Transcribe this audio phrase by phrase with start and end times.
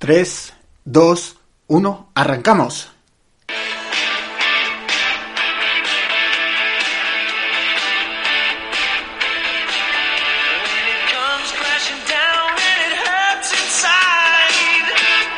[0.00, 0.54] 3,
[0.86, 1.36] 2,
[1.68, 2.90] 1, arrancamos.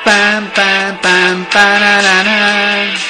[0.04, 0.98] Pam, pam,
[1.50, 3.02] pam,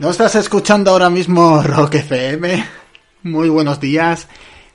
[0.00, 2.64] ¿No estás escuchando ahora mismo Rock FM?
[3.22, 4.28] Muy buenos días,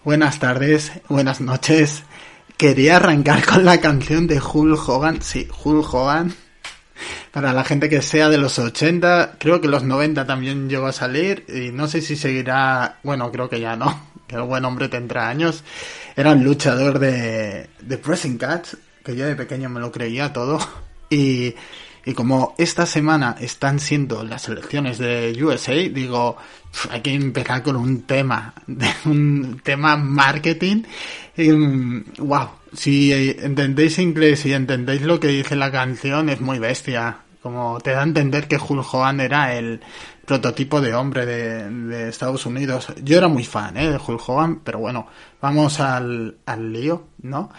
[0.03, 2.03] buenas tardes, buenas noches.
[2.57, 6.35] Quería arrancar con la canción de Hulk Hogan, sí, Hulk Hogan.
[7.31, 10.93] Para la gente que sea de los 80, creo que los 90 también llegó a
[10.93, 14.89] salir y no sé si seguirá, bueno, creo que ya no, que el buen hombre
[14.89, 15.63] tendrá años.
[16.15, 20.59] Era un luchador de, de Pressing Cats, que yo de pequeño me lo creía todo.
[21.09, 21.55] Y
[22.05, 26.37] y como esta semana están siendo las elecciones de USA, digo,
[26.91, 28.53] hay que empezar con un tema,
[29.05, 30.83] un tema marketing.
[32.19, 37.17] wow, si entendéis inglés y entendéis lo que dice la canción, es muy bestia.
[37.41, 39.79] Como te da a entender que Hulk Hogan era el
[40.25, 42.87] prototipo de hombre de, de Estados Unidos.
[43.03, 43.89] Yo era muy fan ¿eh?
[43.89, 45.07] de Hulk Hogan, pero bueno,
[45.41, 47.51] vamos al, al lío, ¿no?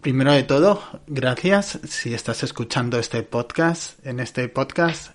[0.00, 3.98] Primero de todo, gracias si estás escuchando este podcast.
[4.06, 5.10] En este podcast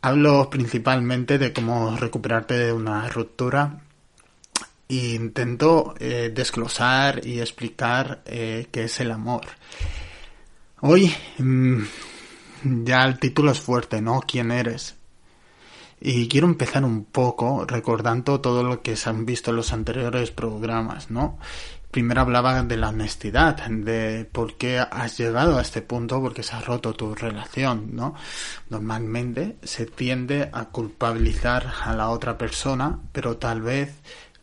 [0.00, 3.82] hablo principalmente de cómo recuperarte de una ruptura
[4.88, 9.42] e intento eh, desglosar y explicar eh, qué es el amor.
[10.80, 11.82] Hoy mm,
[12.84, 14.22] ya el título es fuerte, ¿no?
[14.26, 14.96] ¿Quién eres?
[16.00, 20.30] Y quiero empezar un poco recordando todo lo que se han visto en los anteriores
[20.30, 21.38] programas, ¿no?
[21.90, 26.54] primero hablaba de la honestidad, de por qué has llegado a este punto, porque se
[26.54, 28.14] ha roto tu relación, ¿no?
[28.68, 33.94] Normalmente se tiende a culpabilizar a la otra persona, pero tal vez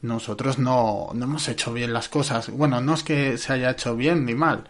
[0.02, 2.50] nosotros no, no hemos hecho bien las cosas.
[2.50, 4.66] Bueno, no es que se haya hecho bien ni mal.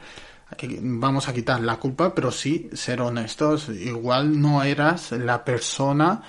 [0.79, 3.69] Vamos a quitar la culpa, pero sí ser honestos.
[3.69, 6.21] Igual no eras la persona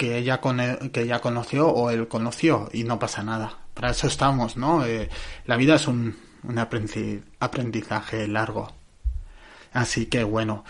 [0.00, 4.56] que ella, que ella conoció o él conoció y no pasa nada para eso estamos,
[4.56, 4.84] ¿no?
[4.84, 5.08] Eh,
[5.46, 8.72] la vida es un, un aprendizaje largo.
[9.72, 10.64] Así que bueno,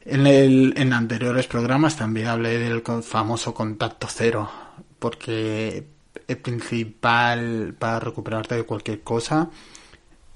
[0.00, 4.50] en, el, en anteriores programas también hablé del famoso contacto cero,
[4.98, 5.86] porque
[6.26, 9.50] el principal para recuperarte de cualquier cosa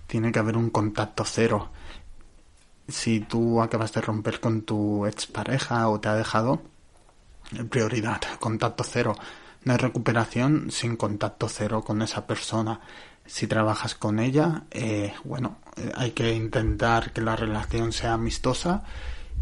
[0.06, 1.70] tiene que haber un contacto cero.
[2.88, 6.60] Si tú acabas de romper con tu expareja o te ha dejado,
[7.68, 9.14] prioridad, contacto cero.
[9.64, 12.80] No hay recuperación sin contacto cero con esa persona.
[13.26, 18.82] Si trabajas con ella, eh, bueno, eh, hay que intentar que la relación sea amistosa,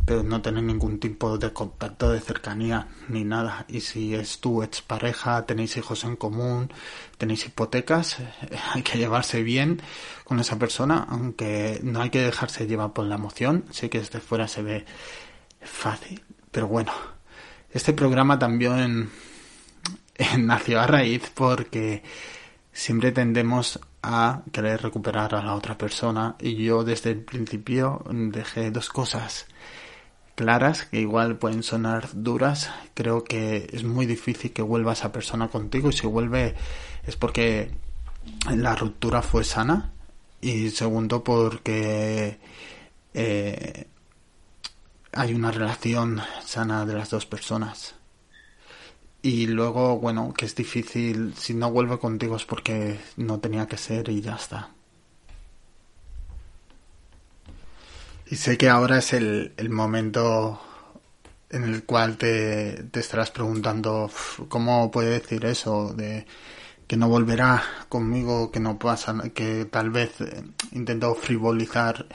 [0.05, 3.65] pero no tener ningún tipo de contacto de cercanía ni nada.
[3.69, 6.73] Y si es tu expareja, tenéis hijos en común,
[7.17, 8.17] tenéis hipotecas,
[8.75, 9.81] hay que llevarse bien
[10.25, 13.65] con esa persona, aunque no hay que dejarse llevar por la emoción.
[13.71, 14.85] Sé que desde fuera se ve
[15.61, 17.18] fácil, pero bueno.
[17.79, 19.09] Este programa también
[20.37, 22.03] nació a raíz porque
[22.73, 28.73] siempre tendemos a querer recuperar a la otra persona y yo desde el principio dejé
[28.73, 29.47] dos cosas
[30.35, 32.69] claras que igual pueden sonar duras.
[32.95, 36.57] Creo que es muy difícil que vuelva esa persona contigo y si vuelve
[37.07, 37.71] es porque
[38.57, 39.93] la ruptura fue sana
[40.41, 42.41] y segundo porque
[43.15, 43.87] eh,
[45.13, 47.95] hay una relación sana de las dos personas.
[49.23, 53.77] Y luego, bueno, que es difícil, si no vuelve contigo es porque no tenía que
[53.77, 54.71] ser y ya está.
[58.31, 60.61] Y sé que ahora es el, el momento
[61.51, 64.11] en el cual te, te estarás preguntando
[64.49, 66.27] cómo puede decir eso de
[66.87, 70.43] que no volverá conmigo, que no pasa, que tal vez eh,
[70.73, 72.07] intentó frivolizar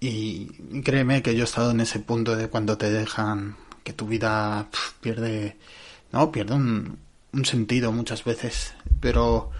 [0.00, 0.46] y
[0.82, 4.68] créeme que yo he estado en ese punto de cuando te dejan que tu vida
[5.00, 5.56] pierde,
[6.12, 6.98] no, pierde un,
[7.44, 9.50] sentido muchas veces, pero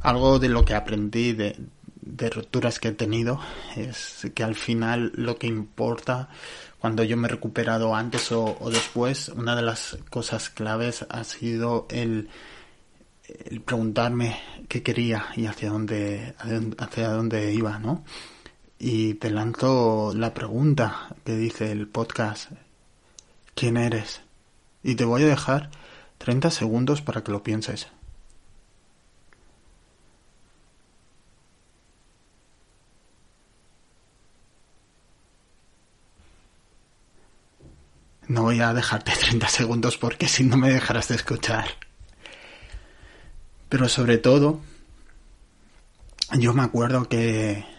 [0.00, 1.56] algo de lo que aprendí de,
[2.02, 3.40] de rupturas que he tenido
[3.74, 6.28] es que al final lo que importa
[6.78, 11.86] cuando yo me he recuperado antes o, después, una de las cosas claves ha sido
[11.90, 12.28] el,
[13.46, 14.38] el preguntarme
[14.68, 16.34] qué quería y hacia dónde,
[16.78, 18.04] hacia dónde iba, ¿no?
[18.78, 22.50] y te lanzo la pregunta que dice el podcast,
[23.54, 24.20] ¿quién eres?
[24.82, 25.70] Y te voy a dejar
[26.18, 27.88] 30 segundos para que lo pienses.
[38.28, 41.66] No voy a dejarte 30 segundos porque si no me dejarás de escuchar.
[43.68, 44.60] Pero sobre todo,
[46.38, 47.75] yo me acuerdo que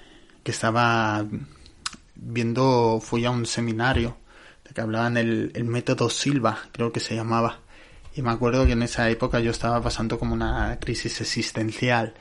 [0.47, 1.25] que estaba
[2.15, 4.15] viendo, fui a un seminario
[4.63, 7.59] de que hablaban el, el método Silva, creo que se llamaba.
[8.15, 12.13] Y me acuerdo que en esa época yo estaba pasando como una crisis existencial.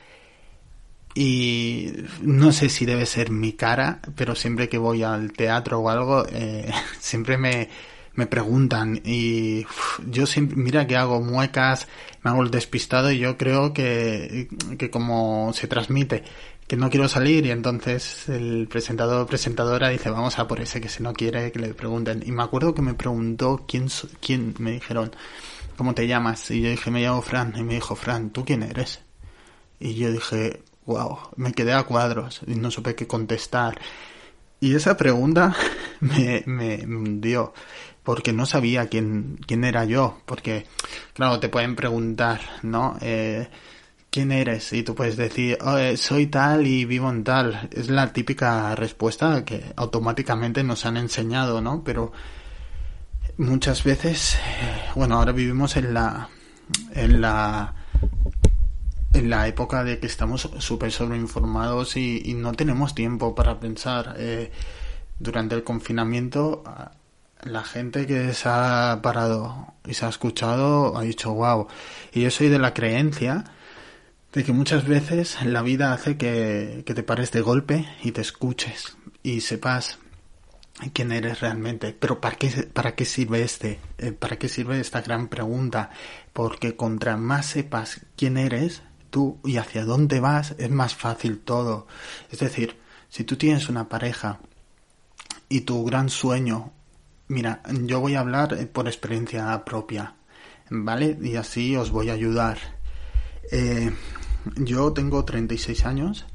[1.14, 5.88] Y no sé si debe ser mi cara, pero siempre que voy al teatro o
[5.88, 6.68] algo, eh,
[6.98, 7.68] siempre me,
[8.16, 9.64] me preguntan y
[10.04, 11.86] yo siempre, mira que hago muecas,
[12.24, 14.48] me hago el despistado y yo creo que,
[14.78, 16.24] que como se transmite
[16.66, 20.88] que no quiero salir y entonces el presentador presentadora dice vamos a por ese que
[20.88, 23.88] si no quiere que le pregunten y me acuerdo que me preguntó quién
[24.20, 25.14] quién me dijeron
[25.76, 28.62] cómo te llamas y yo dije me llamo Fran y me dijo Fran tú quién
[28.62, 29.00] eres
[29.78, 33.80] y yo dije wow me quedé a cuadros y no supe qué contestar
[34.58, 35.54] y esa pregunta
[36.00, 37.52] me, me, me hundió
[38.06, 40.64] porque no sabía quién, quién era yo, porque,
[41.12, 42.96] claro, te pueden preguntar, ¿no?
[43.00, 43.48] Eh,
[44.16, 44.72] ¿Quién eres?
[44.72, 45.58] Y tú puedes decir,
[45.98, 47.68] soy tal y vivo en tal.
[47.70, 51.84] Es la típica respuesta que automáticamente nos han enseñado, ¿no?
[51.84, 52.12] Pero
[53.36, 54.38] muchas veces, eh,
[54.94, 56.30] bueno, ahora vivimos en la,
[56.92, 57.74] en la,
[59.12, 64.14] en la época de que estamos súper sobreinformados y, y, no tenemos tiempo para pensar.
[64.16, 64.50] Eh,
[65.18, 66.64] durante el confinamiento
[67.42, 71.68] la gente que se ha parado y se ha escuchado ha dicho wow.
[72.14, 73.44] Y yo soy de la creencia
[74.36, 78.20] de que muchas veces la vida hace que, que te pares de golpe y te
[78.20, 79.98] escuches y sepas
[80.92, 81.96] quién eres realmente.
[81.98, 83.80] Pero ¿para qué, para qué sirve este?
[83.96, 85.88] Eh, ¿Para qué sirve esta gran pregunta?
[86.34, 91.86] Porque contra más sepas quién eres tú y hacia dónde vas, es más fácil todo.
[92.30, 92.76] Es decir,
[93.08, 94.40] si tú tienes una pareja
[95.48, 96.74] y tu gran sueño
[97.28, 100.14] Mira, yo voy a hablar eh, por experiencia propia,
[100.70, 101.18] ¿vale?
[101.20, 102.56] Y así os voy a ayudar.
[103.50, 103.90] Eh,
[104.56, 106.26] yo tengo 36 años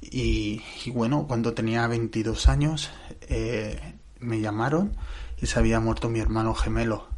[0.00, 0.62] y,
[0.92, 2.90] bueno, cuando tenía 22 años
[3.28, 4.96] eh, me llamaron
[5.40, 7.08] y se había muerto mi hermano gemelo.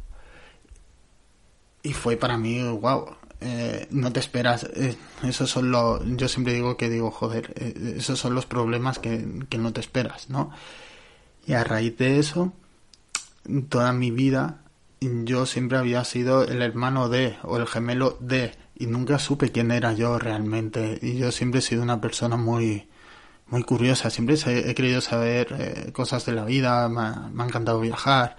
[1.81, 4.63] Y fue para mí, wow, eh, no te esperas.
[4.75, 6.01] Eh, esos son los.
[6.17, 9.79] Yo siempre digo que digo, joder, eh, esos son los problemas que, que no te
[9.79, 10.51] esperas, ¿no?
[11.47, 12.53] Y a raíz de eso,
[13.69, 14.61] toda mi vida
[15.01, 19.71] yo siempre había sido el hermano de o el gemelo de y nunca supe quién
[19.71, 20.97] era yo realmente.
[21.01, 22.87] Y yo siempre he sido una persona muy
[23.47, 24.09] muy curiosa.
[24.09, 26.87] Siempre he querido saber eh, cosas de la vida.
[26.89, 28.37] Me ha, me ha, encantado viajar.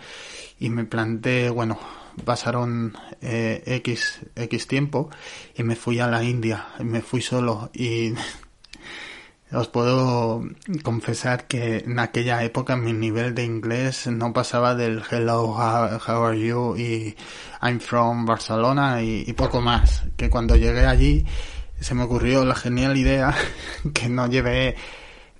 [0.59, 1.79] Y me planté bueno
[2.25, 5.11] pasaron eh, x x tiempo
[5.57, 6.69] y me fui a la India.
[6.81, 7.71] Me fui solo.
[7.75, 8.15] Y
[9.53, 10.45] os puedo
[10.83, 16.39] confesar que en aquella época mi nivel de inglés no pasaba del hello, how, are
[16.39, 17.17] you y
[17.61, 20.05] I'm from Barcelona y, poco más.
[20.17, 21.27] Que cuando llegué allí
[21.81, 23.35] se me ocurrió la genial idea
[23.95, 24.77] que no llevé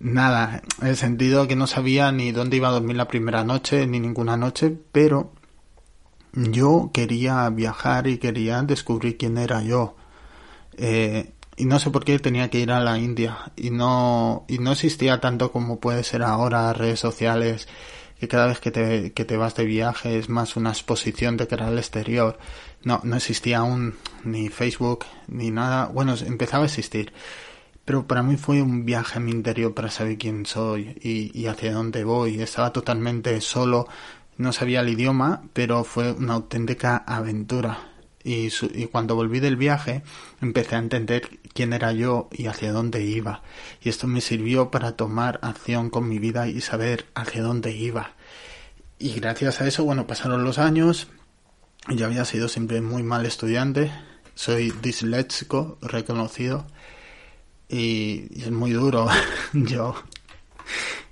[0.01, 3.87] nada, en el sentido que no sabía ni dónde iba a dormir la primera noche
[3.87, 5.33] ni ninguna noche, pero
[6.33, 9.97] yo quería viajar y quería descubrir quién era yo.
[10.77, 13.53] Eh, y no sé por qué tenía que ir a la India.
[13.55, 17.69] Y no y no existía tanto como puede ser ahora redes sociales
[18.19, 21.47] que cada vez que te, que te vas de viaje es más una exposición de
[21.47, 22.39] cara al exterior.
[22.83, 25.87] No no existía aún ni Facebook ni nada.
[25.87, 27.13] Bueno empezaba a existir
[27.85, 31.47] pero para mí fue un viaje a mi interior para saber quién soy y, y
[31.47, 32.41] hacia dónde voy.
[32.41, 33.87] Estaba totalmente solo
[34.39, 37.90] no sabía el idioma pero fue una auténtica aventura
[38.23, 40.03] y, su, y, cuando volví del viaje
[40.41, 43.43] empecé a entender quién era yo y hacia dónde iba.
[43.83, 48.15] Y esto me sirvió para tomar acción con mi vida y saber hacia dónde iba.
[48.99, 51.09] Y gracias a eso, bueno, pasaron los años.
[51.89, 53.91] Yo había sido siempre muy mal estudiante.
[54.35, 56.67] Soy disléxico, reconocido.
[57.69, 59.09] Y, y es muy duro.
[59.55, 59.95] yo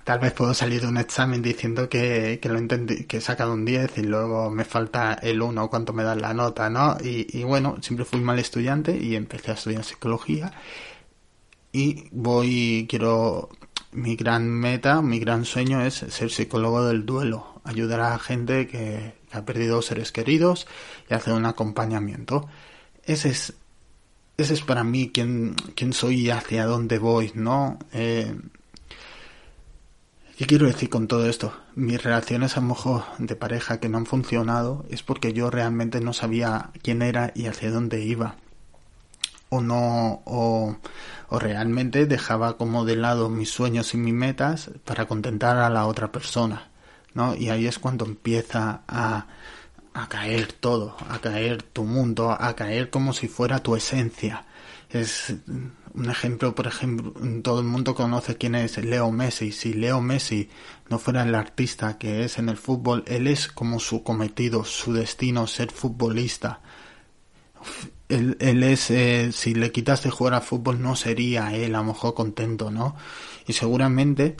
[0.09, 3.53] tal vez puedo salir de un examen diciendo que, que lo entendí, que he sacado
[3.53, 6.97] un 10 y luego me falta el 1 cuánto me dan la nota, ¿no?
[6.99, 10.51] Y, bueno, siempre fui mal estudiante y empecé a estudiar psicología
[11.71, 13.49] y voy, quiero,
[13.91, 19.13] mi gran meta, mi gran sueño es ser psicólogo del duelo, ayudar a gente que,
[19.29, 20.65] que ha perdido seres queridos
[21.07, 22.49] y hacer un acompañamiento.
[23.03, 23.53] Ese es,
[24.37, 27.77] ese es para mí quién, quién soy y hacia dónde voy, ¿no?
[27.93, 28.33] Eh,
[30.39, 31.51] ¿Qué quiero decir con todo esto?
[31.75, 36.13] Mis relaciones a mejor de pareja que no han funcionado es porque yo realmente no
[36.13, 38.37] sabía quién era y hacia dónde iba.
[39.49, 40.77] O no, o,
[41.27, 45.85] o realmente dejaba como de lado mis sueños y mis metas para contentar a la
[45.87, 46.69] otra persona.
[47.13, 47.35] ¿no?
[47.35, 49.27] Y ahí es cuando empieza a,
[49.93, 54.45] a caer todo, a caer tu mundo, a caer como si fuera tu esencia.
[54.89, 55.35] Es
[55.93, 59.51] un ejemplo, por ejemplo, todo el mundo conoce quién es Leo Messi.
[59.51, 60.49] Si Leo Messi
[60.89, 64.93] no fuera el artista que es en el fútbol, él es como su cometido, su
[64.93, 66.61] destino, ser futbolista.
[68.07, 71.79] Él, él es, eh, si le quitas de jugar al fútbol, no sería él a
[71.79, 72.95] lo mejor contento, ¿no?
[73.45, 74.35] Y seguramente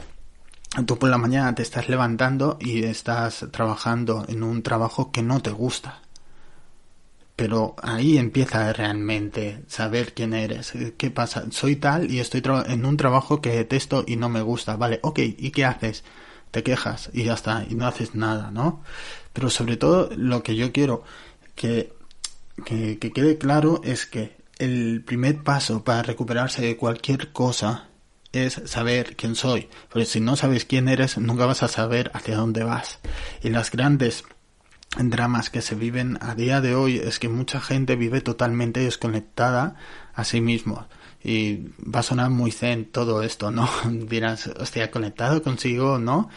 [0.88, 5.42] tú por la mañana te estás levantando y estás trabajando en un trabajo que no
[5.42, 6.02] te gusta.
[7.40, 10.74] Pero ahí empieza realmente saber quién eres.
[10.98, 11.46] ¿Qué pasa?
[11.52, 14.76] Soy tal y estoy en un trabajo que detesto y no me gusta.
[14.76, 16.04] Vale, ok, ¿y qué haces?
[16.52, 18.84] Te quejas y ya está, y no haces nada, ¿no?
[19.32, 21.06] Pero sobre todo lo que yo quiero
[21.56, 21.94] que,
[22.66, 27.88] que, que quede claro es que el primer paso para recuperarse de cualquier cosa
[28.34, 29.70] es saber quién soy.
[29.90, 33.00] Porque si no sabes quién eres, nunca vas a saber hacia dónde vas.
[33.42, 34.26] Y las grandes
[34.98, 39.76] dramas que se viven a día de hoy es que mucha gente vive totalmente desconectada
[40.14, 40.88] a sí mismo.
[41.24, 43.70] Y va a sonar muy zen todo esto, ¿no?
[43.90, 46.30] Dirás, hostia, conectado consigo, ¿no?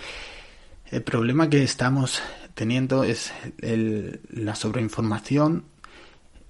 [0.90, 2.20] El problema que estamos
[2.54, 5.64] teniendo es el, la sobreinformación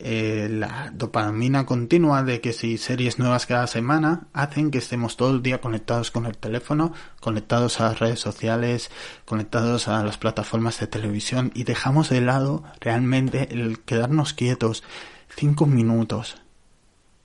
[0.04, 5.30] eh, la dopamina continua de que si series nuevas cada semana hacen que estemos todo
[5.30, 8.90] el día conectados con el teléfono, conectados a las redes sociales,
[9.24, 14.82] conectados a las plataformas de televisión y dejamos de lado realmente el quedarnos quietos
[15.36, 16.42] cinco minutos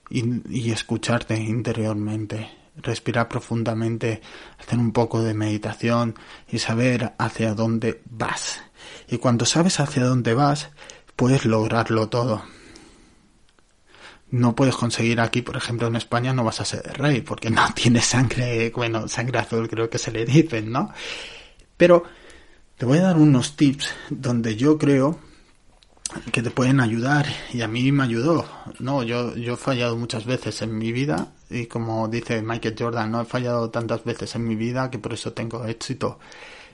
[0.08, 4.22] y, y escucharte interiormente respirar profundamente,
[4.56, 6.14] hacer un poco de meditación
[6.46, 8.62] y saber hacia dónde vas.
[9.08, 10.70] Y cuando sabes hacia dónde vas,
[11.16, 12.44] puedes lograrlo todo
[14.30, 17.62] no puedes conseguir aquí, por ejemplo, en España no vas a ser rey porque no
[17.74, 20.92] tienes sangre, bueno, sangre azul creo que se le dicen, ¿no?
[21.76, 22.04] Pero
[22.76, 25.18] te voy a dar unos tips donde yo creo
[26.32, 28.46] que te pueden ayudar y a mí me ayudó.
[28.78, 33.10] No, yo, yo he fallado muchas veces en mi vida y como dice Michael Jordan,
[33.10, 36.18] no he fallado tantas veces en mi vida que por eso tengo éxito.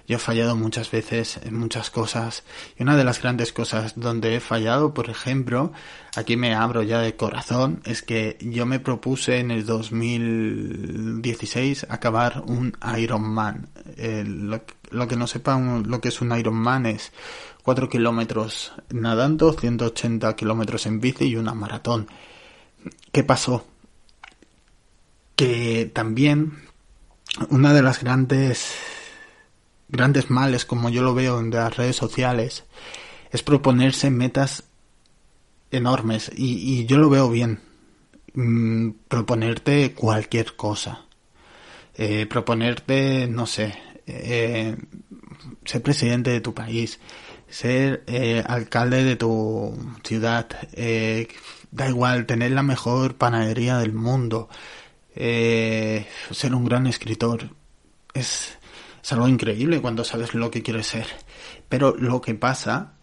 [0.06, 2.44] Yo he fallado muchas veces en muchas cosas
[2.78, 5.72] y una de las grandes cosas donde he fallado, por ejemplo,
[6.14, 12.42] aquí me abro ya de corazón, es que yo me propuse en el 2016 acabar
[12.46, 13.70] un Ironman.
[13.96, 17.10] Eh, lo, lo, que no sepan lo que es un Ironman es
[17.62, 22.08] 4 kilómetros nadando, 180 kilómetros en bici y una maratón.
[23.10, 23.66] ¿Qué pasó?
[25.34, 26.62] Que también
[27.48, 28.74] una de las grandes
[29.88, 32.64] grandes males, como yo lo veo en las redes sociales,
[33.30, 34.64] es proponerse metas
[35.70, 37.60] enormes y, yo lo veo bien.
[38.34, 41.04] Mm, proponerte cualquier cosa.
[41.96, 43.74] Eh, proponerte, no sé,
[44.06, 44.76] eh,
[45.64, 46.98] ser presidente de tu país,
[47.48, 50.48] ser eh, alcalde de tu ciudad,
[51.70, 54.48] da igual, tener la mejor panadería del mundo,
[55.14, 57.50] ser un gran escritor.
[58.12, 58.58] Es,
[59.04, 61.06] es algo increíble cuando sabes lo que quieres ser.
[61.68, 62.94] Pero lo que pasa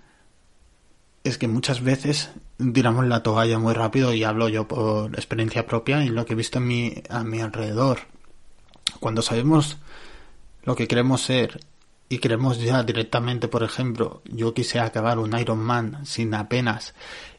[1.23, 2.31] es que muchas veces
[2.73, 6.35] tiramos la toalla muy rápido y hablo yo por experiencia propia y lo que he
[6.35, 7.99] visto a mi, a mi alrededor.
[8.99, 9.77] Cuando sabemos
[10.63, 11.59] lo que queremos ser
[12.09, 16.95] y queremos ya directamente, por ejemplo, yo quise acabar un Ironman sin apenas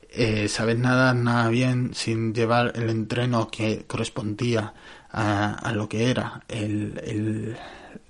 [0.09, 4.73] eh, saber nada, nada bien, sin llevar el entreno que correspondía
[5.11, 7.57] a, lo que era el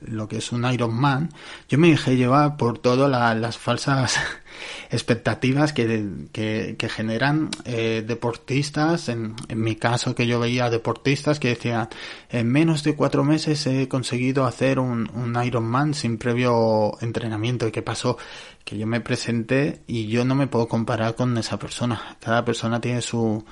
[0.01, 1.31] lo que es un Iron Man,
[1.69, 4.19] yo me dejé llevar por todas las falsas
[4.91, 11.89] expectativas que, generan eh, deportistas, en, mi caso que yo veía deportistas que decían,
[12.31, 17.67] en menos de cuatro meses he conseguido hacer un, un Iron Man sin previo entrenamiento.
[17.67, 18.19] ¿Y qué pasó?
[18.65, 22.17] Que yo me presenté y yo no me puedo comparar con esa persona.
[22.21, 23.45] Cada persona tiene su,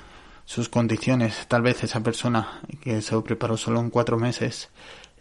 [0.50, 1.46] sus condiciones.
[1.46, 4.68] Tal vez esa persona que se preparó solo en cuatro meses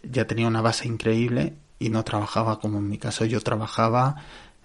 [0.02, 3.24] ya tenía una base increíble y no trabajaba como en mi caso.
[3.24, 4.16] Yo trabajaba,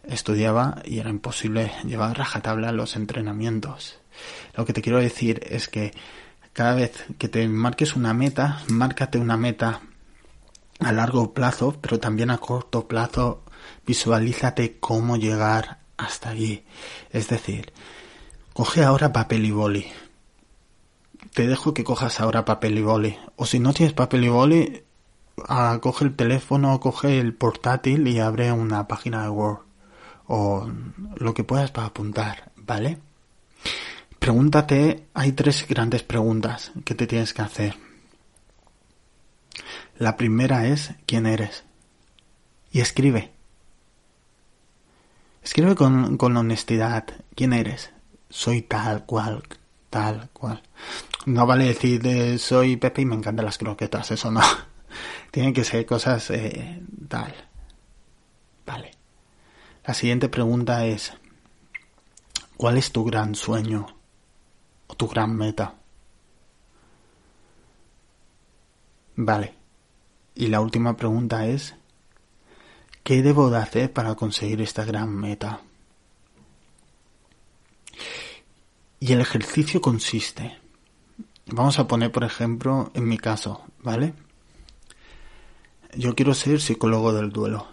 [0.04, 4.00] estudiaba y era imposible llevar rajatabla los entrenamientos.
[4.56, 5.94] Lo que te quiero decir es que
[6.54, 9.82] cada vez que te marques una meta, márcate una meta
[10.80, 13.44] a largo plazo, pero también a corto plazo,
[13.86, 16.63] visualízate cómo llegar hasta allí.
[17.12, 17.72] Es decir,
[18.54, 19.86] coge ahora papel y boli.
[21.34, 23.18] Te dejo que cojas ahora papel y boli.
[23.36, 24.85] O si no tienes papel y boli,
[25.48, 29.60] ah, coge el teléfono, coge el portátil y abre una página de Word
[30.27, 30.70] o
[31.18, 32.98] lo que puedas para apuntar, ¿vale?
[34.20, 37.75] Pregúntate, hay tres grandes preguntas que te tienes que hacer.
[39.98, 41.63] La primera es ¿quién eres?
[42.72, 43.32] Y escribe.
[45.44, 47.06] Escribe con, con honestidad.
[47.36, 47.92] ¿Quién eres?
[48.30, 49.44] Soy tal cual,
[49.89, 50.63] tal cual.
[51.25, 54.42] No vale decir eh, soy Pepe y me encantan las croquetas, eso no.
[55.36, 57.36] Tienen que ser cosas eh, tal.
[58.65, 58.92] Vale.
[59.84, 61.12] La siguiente pregunta es,
[62.56, 63.86] ¿cuál es tu gran sueño
[64.88, 65.75] o tu gran meta?
[69.18, 69.54] Vale.
[70.36, 71.75] Y la última pregunta es,
[73.04, 75.60] ¿qué debo de hacer para conseguir esta gran meta?
[79.01, 80.58] Y el ejercicio consiste,
[81.48, 84.13] vamos a poner por ejemplo en mi caso, ¿vale?
[85.98, 87.68] Yo quiero ser psicólogo del duelo.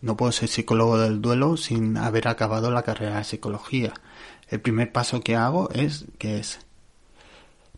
[0.00, 3.94] No puedo ser psicólogo del duelo sin haber acabado la carrera de psicología.
[4.48, 6.60] El primer paso que hago es que es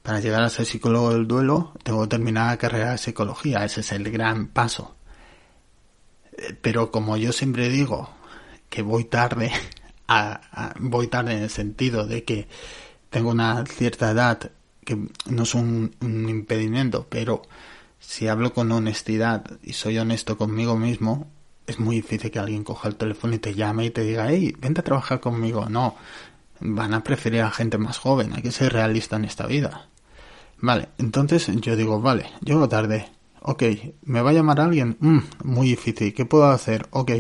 [0.03, 3.65] para llegar a ser psicólogo del duelo tengo que terminar la carrera de psicología.
[3.65, 4.97] Ese es el gran paso.
[6.37, 8.11] Eh, pero como yo siempre digo
[8.69, 9.51] que voy tarde,
[10.79, 12.49] voy tarde en el sentido de que
[13.09, 14.51] tengo una cierta edad
[14.85, 17.43] que no es un, un impedimento, pero
[18.07, 21.27] si hablo con honestidad y soy honesto conmigo mismo,
[21.67, 24.55] es muy difícil que alguien coja el teléfono y te llame y te diga, hey,
[24.61, 25.69] vente a trabajar conmigo.
[25.69, 25.97] No,
[26.61, 29.89] van a preferir a gente más joven, hay que ser realista en esta vida.
[30.59, 33.11] Vale, entonces yo digo, vale, llego tarde.
[33.43, 33.65] Ok,
[34.03, 34.97] ¿me va a llamar alguien?
[35.01, 36.87] Mm, muy difícil, ¿qué puedo hacer?
[36.93, 37.11] Ok,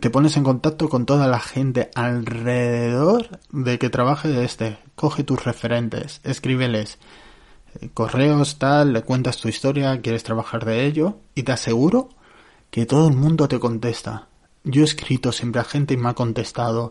[0.00, 4.78] te pones en contacto con toda la gente alrededor de que trabaje de este.
[4.94, 6.98] Coge tus referentes, escríbeles
[7.94, 12.08] correos, tal, le cuentas tu historia, quieres trabajar de ello y te aseguro
[12.70, 14.28] que todo el mundo te contesta.
[14.64, 16.90] Yo he escrito siempre a gente y me ha contestado.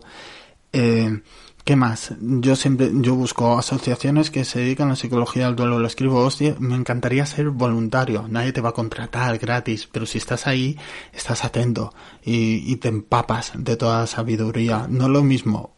[0.72, 1.20] Eh,
[1.64, 2.12] ¿Qué más?
[2.20, 5.78] Yo siempre, yo busco asociaciones que se dedican a la psicología del duelo.
[5.78, 8.26] Lo escribo, hostia, me encantaría ser voluntario.
[8.28, 10.76] Nadie te va a contratar gratis, pero si estás ahí,
[11.12, 14.86] estás atento y, te empapas de toda sabiduría.
[14.88, 15.76] No lo mismo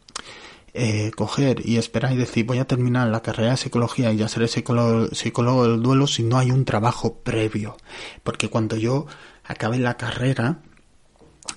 [0.77, 4.27] eh, coger y esperar y decir voy a terminar la carrera de psicología y ya
[4.27, 7.77] seré psicólogo, del duelo si no hay un trabajo previo.
[8.25, 9.07] Porque cuando yo
[9.45, 10.59] acabe la carrera,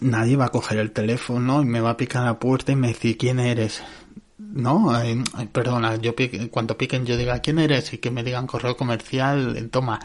[0.02, 2.90] nadie va a coger el teléfono y me va a picar la puerta y me
[2.90, 3.82] decir quién eres.
[4.38, 4.94] No,
[5.52, 6.14] perdona, yo
[6.52, 10.00] cuando piquen yo diga quién eres y que me digan correo comercial, toma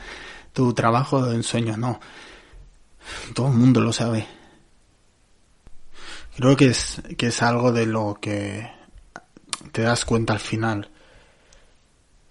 [0.54, 2.00] tu trabajo en sueño, no.
[3.34, 4.26] Todo el mundo lo sabe.
[6.34, 8.70] Creo que es, que es algo de lo que
[9.70, 10.90] te das cuenta al final.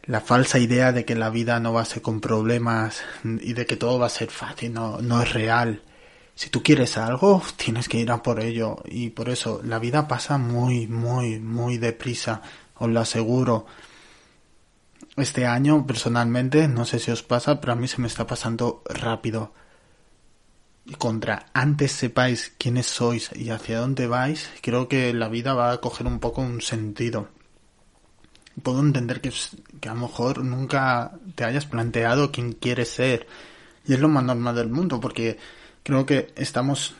[0.03, 3.65] La falsa idea de que la vida no va a ser con problemas y de
[3.65, 5.83] que todo va a ser fácil no, no es real.
[6.35, 8.81] Si tú quieres algo, tienes que ir a por ello.
[8.85, 12.41] Y por eso la vida pasa muy, muy, muy deprisa.
[12.75, 13.67] Os lo aseguro.
[15.17, 18.81] Este año, personalmente, no sé si os pasa, pero a mí se me está pasando
[18.85, 19.53] rápido.
[20.97, 25.77] Contra antes sepáis quiénes sois y hacia dónde vais, creo que la vida va a
[25.79, 27.29] coger un poco un sentido.
[28.63, 29.31] Puedo entender que,
[29.79, 33.27] que a lo mejor nunca te hayas planteado quién quieres ser.
[33.85, 35.37] Y es lo más normal del mundo, porque
[35.83, 36.95] creo que estamos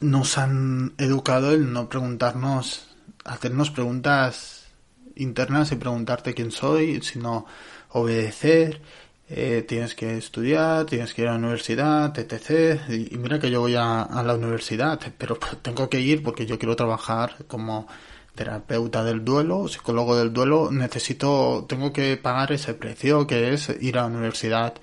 [0.00, 2.88] nos han educado el no preguntarnos
[3.24, 4.66] hacernos preguntas
[5.14, 7.46] internas y preguntarte quién soy sino
[7.90, 8.80] obedecer
[9.28, 12.80] eh, tienes que estudiar tienes que ir a la universidad etc.
[12.90, 16.76] Y, mira que yo voy a, la universidad pero tengo que ir porque yo quiero
[16.76, 17.86] trabajar como
[18.34, 20.70] terapeuta del duelo psicólogo del duelo.
[20.70, 24.74] Necesito tengo que pagar ese precio que es ir a la universidad.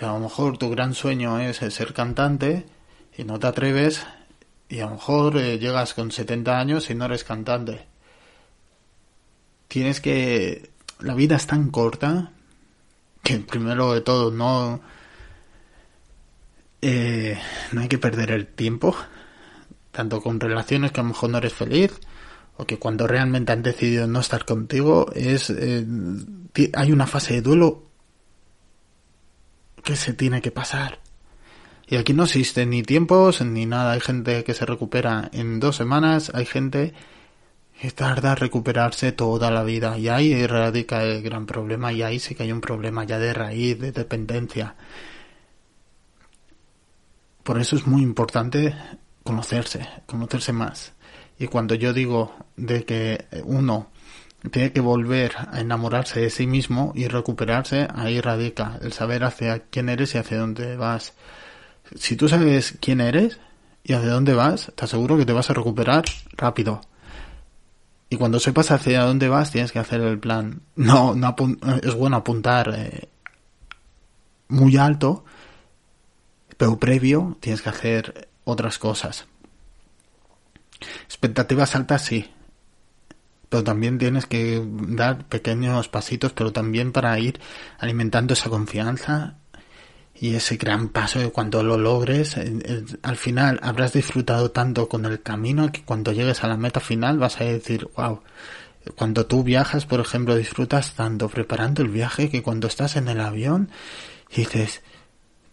[0.00, 2.66] A lo mejor tu gran sueño es ser cantante
[3.16, 4.06] y no te atreves
[4.68, 7.86] y a lo mejor eh, llegas con 70 años y no eres cantante.
[9.68, 10.70] Tienes que...
[11.00, 12.32] La vida es tan corta
[13.28, 14.80] que primero de todo no...
[16.80, 17.36] Eh,
[17.72, 18.96] no hay que perder el tiempo,
[19.90, 21.92] tanto con relaciones que a lo mejor no eres feliz,
[22.56, 25.84] o que cuando realmente han decidido no estar contigo, es eh,
[26.72, 27.90] hay una fase de duelo
[29.84, 31.00] que se tiene que pasar.
[31.86, 33.92] Y aquí no existen ni tiempos ni nada.
[33.92, 36.94] Hay gente que se recupera en dos semanas, hay gente
[37.94, 39.98] tarda recuperarse toda la vida.
[39.98, 43.32] Y ahí radica el gran problema y ahí sí que hay un problema ya de
[43.32, 44.74] raíz, de dependencia.
[47.42, 48.74] Por eso es muy importante
[49.22, 50.92] conocerse, conocerse más.
[51.38, 53.90] Y cuando yo digo de que uno
[54.50, 59.60] tiene que volver a enamorarse de sí mismo y recuperarse, ahí radica el saber hacia
[59.60, 61.14] quién eres y hacia dónde vas.
[61.94, 63.38] Si tú sabes quién eres
[63.84, 66.80] y hacia dónde vas, te aseguro que te vas a recuperar rápido.
[68.10, 70.62] Y cuando sepas hacia dónde vas, tienes que hacer el plan.
[70.76, 71.34] No, no
[71.82, 73.08] es bueno apuntar eh,
[74.48, 75.24] muy alto,
[76.56, 79.26] pero previo tienes que hacer otras cosas.
[81.04, 82.30] Expectativas altas sí,
[83.48, 87.40] pero también tienes que dar pequeños pasitos, pero también para ir
[87.78, 89.36] alimentando esa confianza
[90.20, 94.88] y ese gran paso de cuando lo logres, eh, eh, al final habrás disfrutado tanto
[94.88, 98.20] con el camino que cuando llegues a la meta final vas a decir, wow,
[98.96, 103.20] cuando tú viajas, por ejemplo, disfrutas tanto preparando el viaje que cuando estás en el
[103.20, 103.70] avión
[104.34, 104.82] dices,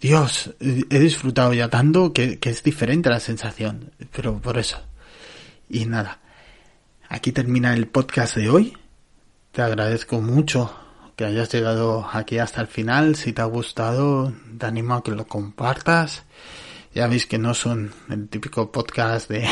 [0.02, 4.82] Dios, he disfrutado ya tanto que, que es diferente la sensación, pero por eso.
[5.70, 6.20] Y nada,
[7.08, 8.78] aquí termina el podcast de hoy.
[9.52, 10.85] Te agradezco mucho
[11.16, 13.16] que hayas llegado aquí hasta el final.
[13.16, 16.24] Si te ha gustado, te animo a que lo compartas.
[16.94, 19.48] Ya veis que no son el típico podcast de,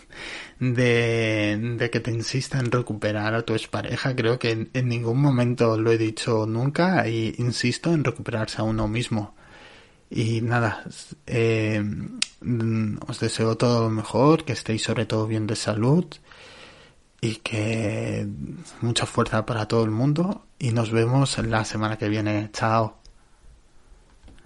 [0.60, 4.14] de, de que te insista en recuperar a tu expareja.
[4.16, 8.88] Creo que en, ningún momento lo he dicho nunca y insisto en recuperarse a uno
[8.88, 9.34] mismo.
[10.08, 10.84] Y nada,
[11.26, 11.82] eh,
[13.08, 16.06] os deseo todo lo mejor, que estéis sobre todo bien de salud
[17.26, 18.26] y que
[18.80, 22.50] mucha fuerza para todo el mundo y nos vemos la semana que viene.
[22.52, 23.05] Chao.